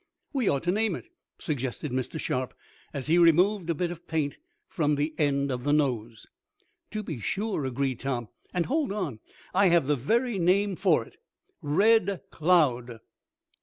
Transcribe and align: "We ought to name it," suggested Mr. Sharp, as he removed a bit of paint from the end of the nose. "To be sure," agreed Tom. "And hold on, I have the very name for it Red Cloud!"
"We 0.33 0.49
ought 0.49 0.63
to 0.63 0.71
name 0.71 0.95
it," 0.95 1.09
suggested 1.37 1.91
Mr. 1.91 2.19
Sharp, 2.19 2.55
as 2.91 3.05
he 3.05 3.19
removed 3.19 3.69
a 3.69 3.75
bit 3.75 3.91
of 3.91 4.07
paint 4.07 4.39
from 4.65 4.95
the 4.95 5.13
end 5.19 5.51
of 5.51 5.63
the 5.63 5.73
nose. 5.73 6.25
"To 6.89 7.03
be 7.03 7.19
sure," 7.19 7.65
agreed 7.65 7.99
Tom. 7.99 8.27
"And 8.51 8.65
hold 8.65 8.91
on, 8.91 9.19
I 9.53 9.67
have 9.67 9.85
the 9.85 9.95
very 9.95 10.39
name 10.39 10.75
for 10.75 11.05
it 11.05 11.17
Red 11.61 12.21
Cloud!" 12.31 12.99